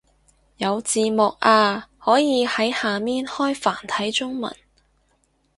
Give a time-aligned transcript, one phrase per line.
[0.57, 4.51] 有字幕啊，可以喺下面開繁體中文